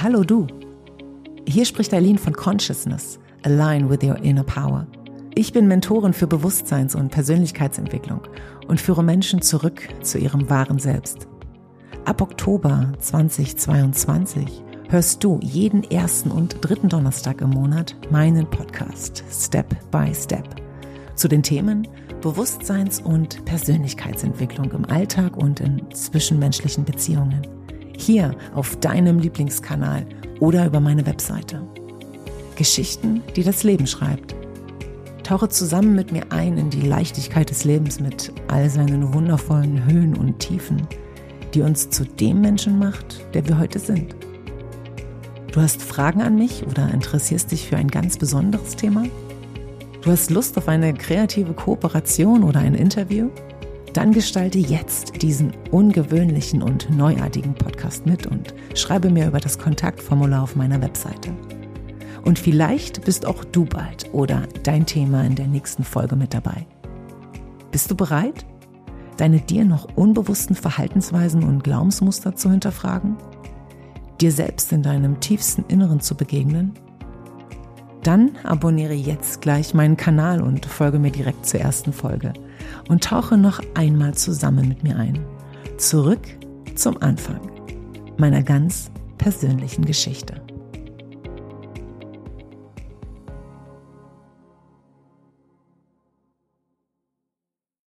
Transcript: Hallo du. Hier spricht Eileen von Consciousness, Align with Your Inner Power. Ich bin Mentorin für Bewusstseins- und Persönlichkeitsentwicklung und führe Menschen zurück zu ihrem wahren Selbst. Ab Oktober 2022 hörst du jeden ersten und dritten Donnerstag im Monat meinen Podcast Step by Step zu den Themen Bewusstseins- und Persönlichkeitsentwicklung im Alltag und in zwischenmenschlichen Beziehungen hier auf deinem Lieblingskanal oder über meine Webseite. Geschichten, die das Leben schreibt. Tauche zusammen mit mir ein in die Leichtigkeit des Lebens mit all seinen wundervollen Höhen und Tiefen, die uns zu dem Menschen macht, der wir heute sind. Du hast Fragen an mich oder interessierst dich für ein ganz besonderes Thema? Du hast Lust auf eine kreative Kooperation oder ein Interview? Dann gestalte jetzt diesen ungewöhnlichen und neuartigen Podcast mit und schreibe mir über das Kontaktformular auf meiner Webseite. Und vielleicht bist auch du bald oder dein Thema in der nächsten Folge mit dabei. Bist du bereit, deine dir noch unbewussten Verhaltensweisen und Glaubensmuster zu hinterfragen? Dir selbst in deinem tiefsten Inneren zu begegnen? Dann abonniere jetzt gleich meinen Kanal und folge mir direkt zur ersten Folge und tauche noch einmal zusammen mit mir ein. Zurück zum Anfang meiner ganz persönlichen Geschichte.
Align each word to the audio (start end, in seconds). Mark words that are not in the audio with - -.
Hallo 0.00 0.22
du. 0.22 0.46
Hier 1.48 1.64
spricht 1.64 1.92
Eileen 1.92 2.18
von 2.18 2.32
Consciousness, 2.32 3.18
Align 3.42 3.90
with 3.90 4.04
Your 4.04 4.22
Inner 4.22 4.44
Power. 4.44 4.86
Ich 5.34 5.52
bin 5.52 5.66
Mentorin 5.66 6.12
für 6.12 6.28
Bewusstseins- 6.28 6.94
und 6.94 7.10
Persönlichkeitsentwicklung 7.10 8.20
und 8.68 8.80
führe 8.80 9.02
Menschen 9.02 9.42
zurück 9.42 9.88
zu 10.02 10.18
ihrem 10.18 10.48
wahren 10.48 10.78
Selbst. 10.78 11.26
Ab 12.04 12.20
Oktober 12.22 12.92
2022 13.00 14.62
hörst 14.88 15.24
du 15.24 15.40
jeden 15.42 15.82
ersten 15.82 16.30
und 16.30 16.58
dritten 16.60 16.88
Donnerstag 16.88 17.40
im 17.40 17.50
Monat 17.50 17.96
meinen 18.08 18.48
Podcast 18.48 19.24
Step 19.32 19.74
by 19.90 20.14
Step 20.14 20.46
zu 21.16 21.26
den 21.26 21.42
Themen 21.42 21.88
Bewusstseins- 22.20 23.00
und 23.00 23.44
Persönlichkeitsentwicklung 23.46 24.70
im 24.70 24.84
Alltag 24.84 25.36
und 25.36 25.58
in 25.58 25.90
zwischenmenschlichen 25.90 26.84
Beziehungen 26.84 27.57
hier 27.98 28.34
auf 28.54 28.76
deinem 28.76 29.18
Lieblingskanal 29.18 30.06
oder 30.40 30.66
über 30.66 30.80
meine 30.80 31.04
Webseite. 31.06 31.62
Geschichten, 32.56 33.22
die 33.36 33.42
das 33.42 33.62
Leben 33.62 33.86
schreibt. 33.86 34.34
Tauche 35.22 35.48
zusammen 35.48 35.94
mit 35.94 36.10
mir 36.10 36.22
ein 36.30 36.56
in 36.56 36.70
die 36.70 36.86
Leichtigkeit 36.86 37.50
des 37.50 37.64
Lebens 37.64 38.00
mit 38.00 38.32
all 38.48 38.70
seinen 38.70 39.12
wundervollen 39.12 39.84
Höhen 39.84 40.16
und 40.16 40.38
Tiefen, 40.38 40.86
die 41.54 41.60
uns 41.60 41.90
zu 41.90 42.04
dem 42.04 42.40
Menschen 42.40 42.78
macht, 42.78 43.22
der 43.34 43.46
wir 43.46 43.58
heute 43.58 43.78
sind. 43.78 44.16
Du 45.52 45.60
hast 45.60 45.82
Fragen 45.82 46.22
an 46.22 46.36
mich 46.36 46.66
oder 46.66 46.92
interessierst 46.92 47.52
dich 47.52 47.68
für 47.68 47.76
ein 47.76 47.88
ganz 47.88 48.16
besonderes 48.16 48.76
Thema? 48.76 49.04
Du 50.02 50.10
hast 50.10 50.30
Lust 50.30 50.56
auf 50.56 50.68
eine 50.68 50.94
kreative 50.94 51.52
Kooperation 51.52 52.44
oder 52.44 52.60
ein 52.60 52.74
Interview? 52.74 53.28
Dann 53.92 54.12
gestalte 54.12 54.58
jetzt 54.58 55.22
diesen 55.22 55.52
ungewöhnlichen 55.70 56.62
und 56.62 56.90
neuartigen 56.90 57.54
Podcast 57.54 58.06
mit 58.06 58.26
und 58.26 58.54
schreibe 58.74 59.10
mir 59.10 59.26
über 59.26 59.40
das 59.40 59.58
Kontaktformular 59.58 60.42
auf 60.42 60.56
meiner 60.56 60.80
Webseite. 60.82 61.34
Und 62.24 62.38
vielleicht 62.38 63.04
bist 63.04 63.24
auch 63.24 63.44
du 63.44 63.64
bald 63.64 64.12
oder 64.12 64.42
dein 64.62 64.84
Thema 64.84 65.24
in 65.24 65.34
der 65.34 65.46
nächsten 65.46 65.84
Folge 65.84 66.16
mit 66.16 66.34
dabei. 66.34 66.66
Bist 67.70 67.90
du 67.90 67.94
bereit, 67.94 68.44
deine 69.16 69.40
dir 69.40 69.64
noch 69.64 69.88
unbewussten 69.96 70.54
Verhaltensweisen 70.54 71.42
und 71.42 71.64
Glaubensmuster 71.64 72.36
zu 72.36 72.50
hinterfragen? 72.50 73.16
Dir 74.20 74.32
selbst 74.32 74.72
in 74.72 74.82
deinem 74.82 75.20
tiefsten 75.20 75.64
Inneren 75.68 76.00
zu 76.00 76.16
begegnen? 76.16 76.72
Dann 78.02 78.30
abonniere 78.44 78.94
jetzt 78.94 79.40
gleich 79.42 79.74
meinen 79.74 79.96
Kanal 79.96 80.40
und 80.40 80.66
folge 80.66 80.98
mir 80.98 81.10
direkt 81.10 81.46
zur 81.46 81.60
ersten 81.60 81.92
Folge 81.92 82.32
und 82.88 83.04
tauche 83.04 83.36
noch 83.36 83.60
einmal 83.74 84.14
zusammen 84.14 84.68
mit 84.68 84.82
mir 84.82 84.96
ein. 84.96 85.18
Zurück 85.78 86.20
zum 86.74 87.00
Anfang 87.02 87.40
meiner 88.16 88.42
ganz 88.42 88.90
persönlichen 89.18 89.84
Geschichte. 89.84 90.47